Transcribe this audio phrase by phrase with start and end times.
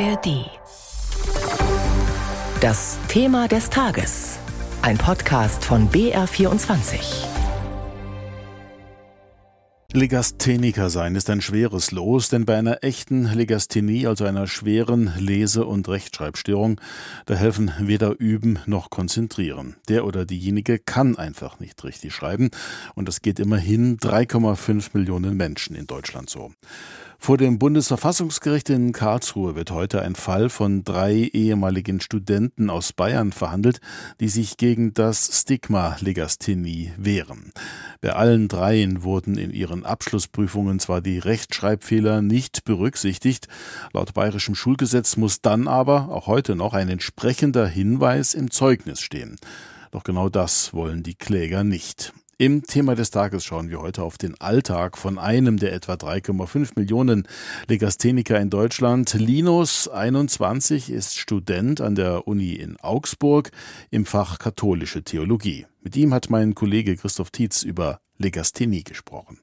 [0.00, 0.50] ARD.
[2.60, 4.38] Das Thema des Tages.
[4.82, 7.24] Ein Podcast von BR24.
[9.92, 15.66] Legastheniker sein ist ein schweres Los, denn bei einer echten Legasthenie, also einer schweren Lese-
[15.66, 16.80] und Rechtschreibstörung,
[17.26, 19.76] da helfen weder Üben noch Konzentrieren.
[19.88, 22.50] Der oder diejenige kann einfach nicht richtig schreiben
[22.96, 26.50] und das geht immerhin 3,5 Millionen Menschen in Deutschland so.
[27.18, 33.32] Vor dem Bundesverfassungsgericht in Karlsruhe wird heute ein Fall von drei ehemaligen Studenten aus Bayern
[33.32, 33.80] verhandelt,
[34.20, 37.52] die sich gegen das Stigma Legasthenie wehren.
[38.00, 43.48] Bei allen dreien wurden in ihren Abschlussprüfungen zwar die Rechtschreibfehler nicht berücksichtigt,
[43.92, 49.36] laut bayerischem Schulgesetz muss dann aber auch heute noch ein entsprechender Hinweis im Zeugnis stehen.
[49.90, 52.12] Doch genau das wollen die Kläger nicht.
[52.36, 56.72] Im Thema des Tages schauen wir heute auf den Alltag von einem der etwa 3,5
[56.74, 57.28] Millionen
[57.68, 59.14] Legastheniker in Deutschland.
[59.14, 63.52] Linus, 21, ist Student an der Uni in Augsburg
[63.90, 65.66] im Fach katholische Theologie.
[65.80, 69.38] Mit ihm hat mein Kollege Christoph Tietz über Legasthenie gesprochen.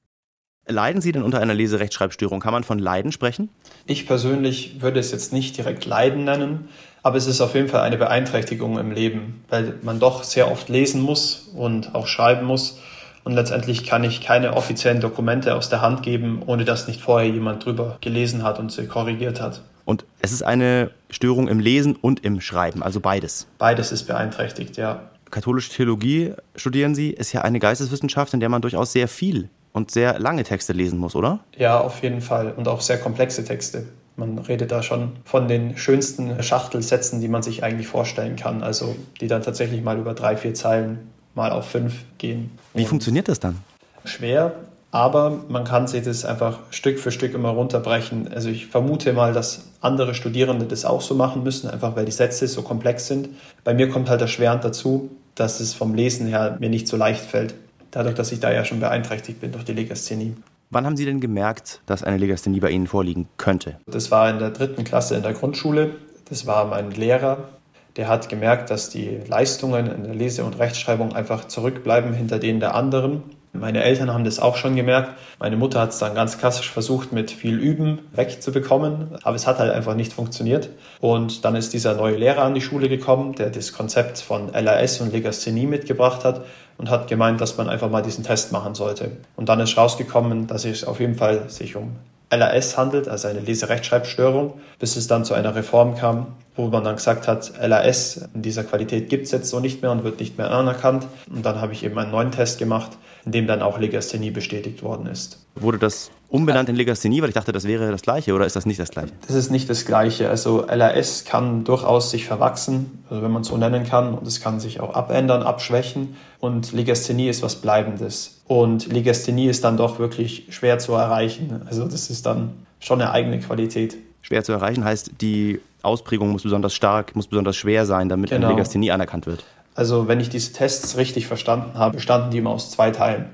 [0.67, 2.41] Leiden Sie denn unter einer Leserechtschreibstörung?
[2.41, 3.49] Kann man von Leiden sprechen?
[3.85, 6.67] Ich persönlich würde es jetzt nicht direkt Leiden nennen.
[7.03, 10.69] Aber es ist auf jeden Fall eine Beeinträchtigung im Leben, weil man doch sehr oft
[10.69, 12.79] lesen muss und auch schreiben muss.
[13.23, 17.29] Und letztendlich kann ich keine offiziellen Dokumente aus der Hand geben, ohne dass nicht vorher
[17.29, 19.61] jemand drüber gelesen hat und sie korrigiert hat.
[19.85, 23.47] Und es ist eine Störung im Lesen und im Schreiben, also beides.
[23.57, 25.01] Beides ist beeinträchtigt, ja.
[25.29, 29.91] Katholische Theologie studieren Sie, ist ja eine Geisteswissenschaft, in der man durchaus sehr viel und
[29.91, 31.39] sehr lange Texte lesen muss, oder?
[31.57, 32.53] Ja, auf jeden Fall.
[32.55, 33.85] Und auch sehr komplexe Texte.
[34.21, 38.61] Man redet da schon von den schönsten Schachtelsätzen, die man sich eigentlich vorstellen kann.
[38.61, 40.99] Also die dann tatsächlich mal über drei, vier Zeilen
[41.35, 42.51] mal auf fünf gehen.
[42.75, 43.57] Wie funktioniert das dann?
[44.05, 44.53] Schwer,
[44.91, 48.31] aber man kann sich das einfach Stück für Stück immer runterbrechen.
[48.31, 52.11] Also ich vermute mal, dass andere Studierende das auch so machen müssen, einfach weil die
[52.11, 53.29] Sätze so komplex sind.
[53.63, 57.23] Bei mir kommt halt erschwerend dazu, dass es vom Lesen her mir nicht so leicht
[57.23, 57.55] fällt.
[57.89, 60.35] Dadurch, dass ich da ja schon beeinträchtigt bin durch die Legasthenie.
[60.73, 63.77] Wann haben Sie denn gemerkt, dass eine Legasthenie bei Ihnen vorliegen könnte?
[63.87, 65.95] Das war in der dritten Klasse in der Grundschule.
[66.29, 67.49] Das war mein Lehrer.
[67.97, 72.61] Der hat gemerkt, dass die Leistungen in der Lese- und Rechtschreibung einfach zurückbleiben hinter denen
[72.61, 73.21] der anderen.
[73.51, 75.19] Meine Eltern haben das auch schon gemerkt.
[75.39, 79.59] Meine Mutter hat es dann ganz klassisch versucht, mit viel Üben wegzubekommen, aber es hat
[79.59, 80.69] halt einfach nicht funktioniert.
[81.01, 85.01] Und dann ist dieser neue Lehrer an die Schule gekommen, der das Konzept von LAS
[85.01, 86.45] und Legasthenie mitgebracht hat
[86.81, 89.11] und hat gemeint, dass man einfach mal diesen Test machen sollte.
[89.35, 91.95] Und dann ist rausgekommen, dass es auf jeden Fall sich um
[92.31, 96.27] LAS handelt, also eine Leserechtschreibstörung, bis es dann zu einer Reform kam,
[96.61, 99.91] wo man dann gesagt hat, LAS in dieser Qualität gibt es jetzt so nicht mehr
[99.91, 101.07] und wird nicht mehr anerkannt.
[101.29, 102.91] Und dann habe ich eben einen neuen Test gemacht,
[103.25, 105.45] in dem dann auch Legasthenie bestätigt worden ist.
[105.55, 108.65] Wurde das umbenannt in Legasthenie, weil ich dachte, das wäre das Gleiche oder ist das
[108.65, 109.11] nicht das Gleiche?
[109.27, 110.29] Das ist nicht das Gleiche.
[110.29, 114.39] Also LAS kann durchaus sich verwachsen, also wenn man es so nennen kann, und es
[114.39, 116.15] kann sich auch abändern, abschwächen.
[116.39, 118.41] Und Legasthenie ist was Bleibendes.
[118.47, 121.61] Und Legasthenie ist dann doch wirklich schwer zu erreichen.
[121.67, 123.97] Also das ist dann schon eine eigene Qualität.
[124.21, 128.47] Schwer zu erreichen heißt, die Ausprägung muss besonders stark, muss besonders schwer sein, damit genau.
[128.47, 129.43] eine Legasthenie anerkannt wird.
[129.75, 133.29] Also wenn ich diese Tests richtig verstanden habe, bestanden die immer aus zwei Teilen.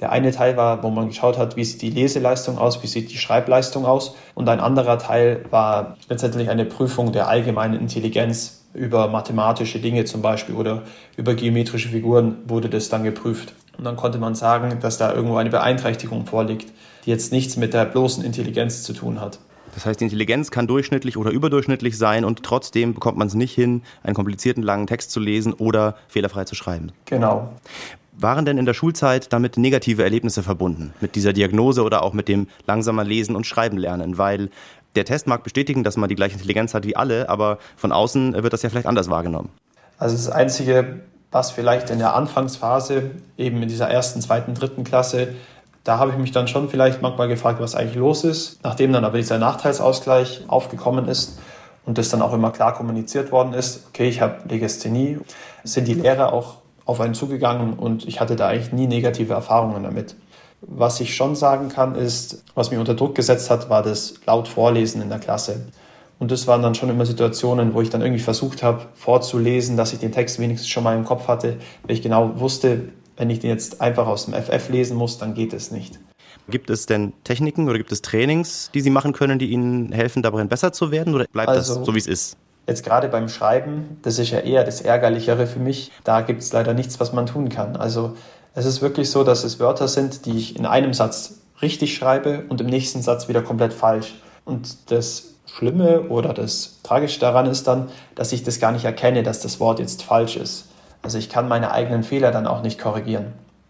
[0.00, 3.10] Der eine Teil war, wo man geschaut hat, wie sieht die Leseleistung aus, wie sieht
[3.10, 4.14] die Schreibleistung aus.
[4.34, 10.20] Und ein anderer Teil war letztendlich eine Prüfung der allgemeinen Intelligenz über mathematische Dinge zum
[10.20, 10.82] Beispiel oder
[11.16, 13.54] über geometrische Figuren wurde das dann geprüft.
[13.78, 16.70] Und dann konnte man sagen, dass da irgendwo eine Beeinträchtigung vorliegt,
[17.06, 19.38] die jetzt nichts mit der bloßen Intelligenz zu tun hat.
[19.76, 23.54] Das heißt, die Intelligenz kann durchschnittlich oder überdurchschnittlich sein und trotzdem bekommt man es nicht
[23.54, 26.92] hin, einen komplizierten langen Text zu lesen oder fehlerfrei zu schreiben.
[27.04, 27.50] Genau.
[28.18, 30.94] Waren denn in der Schulzeit damit negative Erlebnisse verbunden?
[31.02, 34.16] Mit dieser Diagnose oder auch mit dem langsamer Lesen und Schreiben lernen?
[34.16, 34.48] Weil
[34.94, 38.32] der Test mag bestätigen, dass man die gleiche Intelligenz hat wie alle, aber von außen
[38.42, 39.50] wird das ja vielleicht anders wahrgenommen.
[39.98, 41.00] Also das Einzige,
[41.30, 45.34] was vielleicht in der Anfangsphase, eben in dieser ersten, zweiten, dritten Klasse,
[45.86, 48.58] da habe ich mich dann schon vielleicht manchmal gefragt, was eigentlich los ist.
[48.64, 51.38] Nachdem dann aber dieser Nachteilsausgleich aufgekommen ist
[51.84, 55.20] und das dann auch immer klar kommuniziert worden ist, okay, ich habe Legasthenie,
[55.62, 56.56] sind die Lehrer auch
[56.86, 60.16] auf einen zugegangen und ich hatte da eigentlich nie negative Erfahrungen damit.
[60.60, 64.48] Was ich schon sagen kann, ist, was mich unter Druck gesetzt hat, war das laut
[64.48, 65.66] Vorlesen in der Klasse.
[66.18, 69.92] Und das waren dann schon immer Situationen, wo ich dann irgendwie versucht habe, vorzulesen, dass
[69.92, 73.40] ich den Text wenigstens schon mal im Kopf hatte, weil ich genau wusste, wenn ich
[73.40, 75.98] den jetzt einfach aus dem FF lesen muss, dann geht es nicht.
[76.48, 80.22] Gibt es denn Techniken oder gibt es Trainings, die Sie machen können, die Ihnen helfen,
[80.22, 82.36] darin besser zu werden oder bleibt also, das so, wie es ist?
[82.68, 86.52] Jetzt gerade beim Schreiben, das ist ja eher das Ärgerlichere für mich, da gibt es
[86.52, 87.76] leider nichts, was man tun kann.
[87.76, 88.16] Also
[88.54, 92.44] es ist wirklich so, dass es Wörter sind, die ich in einem Satz richtig schreibe
[92.48, 94.14] und im nächsten Satz wieder komplett falsch.
[94.44, 99.22] Und das Schlimme oder das Tragische daran ist dann, dass ich das gar nicht erkenne,
[99.22, 100.66] dass das Wort jetzt falsch ist.
[101.06, 103.26] Also ich kann meine eigenen Fehler dann auch nicht korrigieren.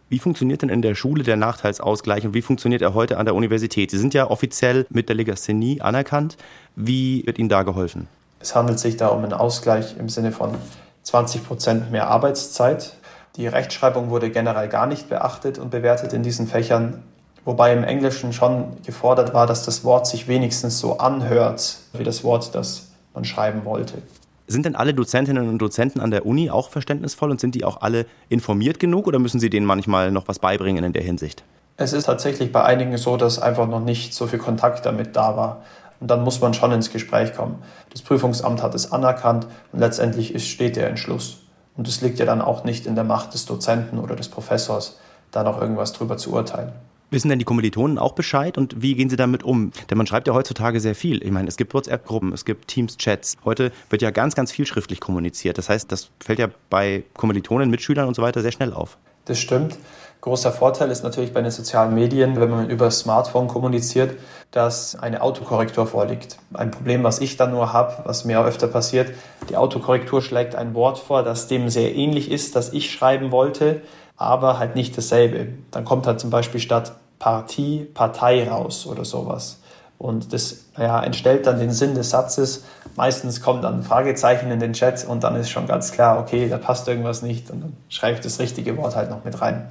[0.08, 3.34] Wie funktioniert denn in der Schule der Nachteilsausgleich und wie funktioniert er heute an der
[3.34, 3.90] Universität?
[3.90, 6.38] Sie sind ja offiziell mit der Legasthenie anerkannt.
[6.76, 8.08] Wie wird Ihnen da geholfen?
[8.40, 10.54] Es handelt sich da um einen Ausgleich im Sinne von
[11.02, 12.94] 20 Prozent mehr Arbeitszeit.
[13.36, 17.02] Die Rechtschreibung wurde generell gar nicht beachtet und bewertet in diesen Fächern,
[17.44, 22.24] wobei im Englischen schon gefordert war, dass das Wort sich wenigstens so anhört wie das
[22.24, 23.98] Wort, das man schreiben wollte.
[24.48, 27.80] Sind denn alle Dozentinnen und Dozenten an der Uni auch verständnisvoll und sind die auch
[27.80, 31.42] alle informiert genug oder müssen Sie denen manchmal noch was beibringen in der Hinsicht?
[31.76, 35.36] Es ist tatsächlich bei einigen so, dass einfach noch nicht so viel Kontakt damit da
[35.36, 35.62] war.
[36.00, 37.56] Und dann muss man schon ins Gespräch kommen.
[37.90, 41.38] Das Prüfungsamt hat es anerkannt und letztendlich steht der Entschluss.
[41.76, 44.98] Und es liegt ja dann auch nicht in der Macht des Dozenten oder des Professors,
[45.30, 46.72] da noch irgendwas drüber zu urteilen.
[47.16, 49.72] Wissen denn die Kommilitonen auch Bescheid und wie gehen sie damit um?
[49.88, 51.24] Denn man schreibt ja heutzutage sehr viel.
[51.24, 53.38] Ich meine, es gibt WhatsApp-Gruppen, es gibt Teams-Chats.
[53.42, 55.56] Heute wird ja ganz, ganz viel schriftlich kommuniziert.
[55.56, 58.98] Das heißt, das fällt ja bei Kommilitonen, Mitschülern und so weiter sehr schnell auf.
[59.24, 59.78] Das stimmt.
[60.20, 64.18] Großer Vorteil ist natürlich bei den sozialen Medien, wenn man über Smartphone kommuniziert,
[64.50, 66.36] dass eine Autokorrektur vorliegt.
[66.52, 69.10] Ein Problem, was ich dann nur habe, was mir auch öfter passiert,
[69.48, 73.80] die Autokorrektur schlägt ein Wort vor, das dem sehr ähnlich ist, das ich schreiben wollte
[74.16, 75.48] aber halt nicht dasselbe.
[75.70, 79.60] Dann kommt halt zum Beispiel statt Partie Partei raus oder sowas.
[79.98, 82.64] Und das ja, entstellt dann den Sinn des Satzes.
[82.96, 86.48] Meistens kommt dann ein Fragezeichen in den Chat und dann ist schon ganz klar, okay,
[86.48, 89.68] da passt irgendwas nicht und dann schreibe ich das richtige Wort halt noch mit rein.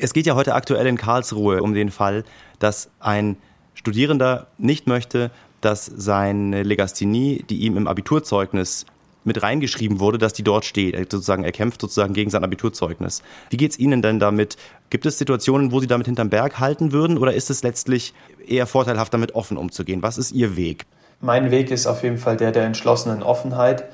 [0.00, 2.24] Es geht ja heute aktuell in Karlsruhe um den Fall,
[2.58, 3.36] dass ein
[3.74, 5.30] Studierender nicht möchte,
[5.60, 8.84] dass seine Legasthenie, die ihm im Abiturzeugnis
[9.28, 10.94] mit reingeschrieben wurde, dass die dort steht.
[10.94, 13.22] Er, sozusagen, er kämpft sozusagen gegen sein Abiturzeugnis.
[13.50, 14.56] Wie geht es Ihnen denn damit?
[14.90, 18.14] Gibt es Situationen, wo Sie damit hinterm Berg halten würden oder ist es letztlich
[18.46, 20.02] eher vorteilhaft, damit offen umzugehen?
[20.02, 20.86] Was ist Ihr Weg?
[21.20, 23.84] Mein Weg ist auf jeden Fall der der entschlossenen Offenheit.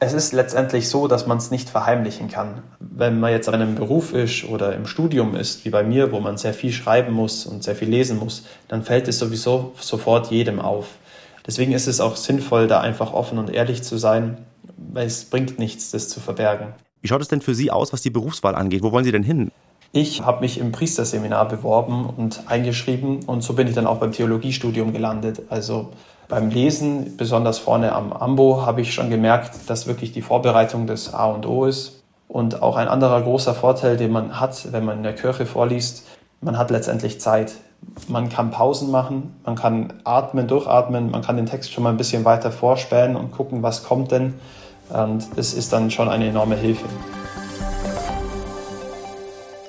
[0.00, 2.62] Es ist letztendlich so, dass man es nicht verheimlichen kann.
[2.78, 6.20] Wenn man jetzt an einem Beruf ist oder im Studium ist, wie bei mir, wo
[6.20, 10.30] man sehr viel schreiben muss und sehr viel lesen muss, dann fällt es sowieso sofort
[10.30, 10.88] jedem auf.
[11.46, 14.38] Deswegen ist es auch sinnvoll, da einfach offen und ehrlich zu sein
[14.92, 16.68] weil es bringt nichts, das zu verbergen.
[17.00, 18.82] Wie schaut es denn für Sie aus, was die Berufswahl angeht?
[18.82, 19.50] Wo wollen Sie denn hin?
[19.92, 24.10] Ich habe mich im Priesterseminar beworben und eingeschrieben und so bin ich dann auch beim
[24.10, 25.42] Theologiestudium gelandet.
[25.50, 25.90] Also
[26.28, 31.14] beim Lesen, besonders vorne am Ambo, habe ich schon gemerkt, dass wirklich die Vorbereitung das
[31.14, 32.02] A und O ist.
[32.26, 36.06] Und auch ein anderer großer Vorteil, den man hat, wenn man in der Kirche vorliest,
[36.40, 37.52] man hat letztendlich Zeit.
[38.08, 41.98] Man kann Pausen machen, man kann atmen, durchatmen, man kann den Text schon mal ein
[41.98, 44.34] bisschen weiter vorspähen und gucken, was kommt denn.
[44.90, 46.84] Und es ist dann schon eine enorme Hilfe.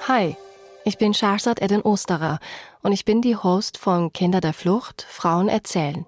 [0.07, 0.37] Hi,
[0.83, 2.39] ich bin Shahzad Eden Osterer
[2.83, 6.05] und ich bin die Host von Kinder der Flucht, Frauen erzählen.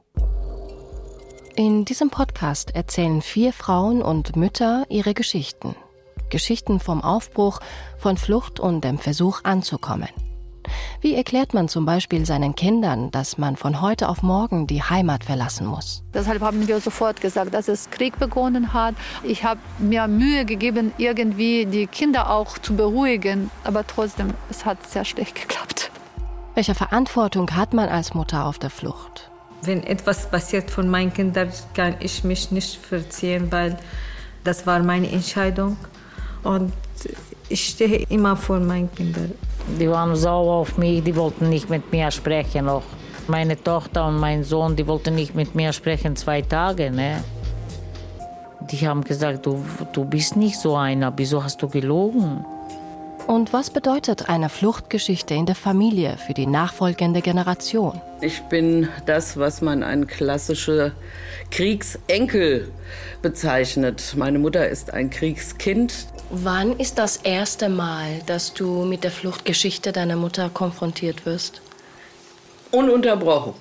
[1.56, 5.76] In diesem Podcast erzählen vier Frauen und Mütter ihre Geschichten.
[6.30, 7.60] Geschichten vom Aufbruch,
[7.98, 10.10] von Flucht und dem Versuch anzukommen.
[11.02, 15.24] Wie erklärt man zum Beispiel seinen Kindern, dass man von heute auf morgen die Heimat
[15.24, 16.04] verlassen muss?
[16.14, 18.96] Deshalb haben wir sofort gesagt, dass es Krieg begonnen hat.
[19.24, 24.88] Ich habe mir Mühe gegeben, irgendwie die Kinder auch zu beruhigen, aber trotzdem, es hat
[24.88, 25.92] sehr schlecht geklappt.
[26.56, 29.30] Welche Verantwortung hat man als Mutter auf der Flucht?
[29.62, 33.78] Wenn etwas passiert von meinen Kindern, kann ich mich nicht verziehen, weil
[34.44, 35.78] das war meine Entscheidung.
[36.44, 36.74] Und
[37.50, 39.34] ich stehe immer vor meinen Kindern.
[39.68, 42.84] Die waren sauer auf mich, die wollten nicht mit mir sprechen noch.
[43.28, 46.90] Meine Tochter und mein Sohn, die wollten nicht mit mir sprechen zwei Tage.
[46.90, 47.24] Ne?
[48.72, 52.46] Die haben gesagt, du, du bist nicht so einer, wieso hast du gelogen?
[53.28, 58.02] Und was bedeutet eine Fluchtgeschichte in der Familie für die nachfolgende Generation?
[58.22, 60.94] Ich bin das, was man ein klassischer
[61.52, 62.72] Kriegsenkel
[63.22, 64.14] bezeichnet.
[64.16, 66.08] Meine Mutter ist ein Kriegskind.
[66.30, 71.62] Wann ist das erste Mal, dass du mit der Fluchtgeschichte deiner Mutter konfrontiert wirst?
[72.72, 73.54] Ununterbrochen.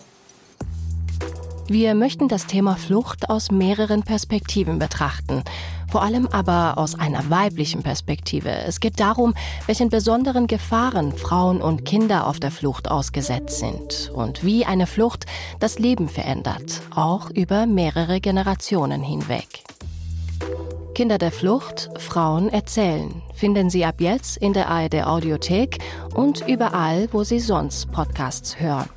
[1.69, 5.43] Wir möchten das Thema Flucht aus mehreren Perspektiven betrachten,
[5.91, 8.51] vor allem aber aus einer weiblichen Perspektive.
[8.51, 9.35] Es geht darum,
[9.67, 15.27] welchen besonderen Gefahren Frauen und Kinder auf der Flucht ausgesetzt sind und wie eine Flucht
[15.61, 19.65] das Leben verändert, auch über mehrere Generationen hinweg.
[20.95, 23.23] Kinder der Flucht, Frauen erzählen.
[23.35, 25.79] Finden Sie ab jetzt in der ARD Audiothek
[26.15, 28.96] und überall, wo Sie sonst Podcasts hören.